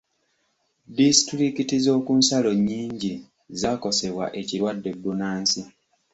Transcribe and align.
Disitulikiti 0.97 1.75
z'oku 1.83 2.11
nsalo 2.19 2.51
nnyingi 2.57 3.13
zaakosebwa 3.59 4.25
ekirwadde 4.41 4.89
bbunansi. 4.95 5.61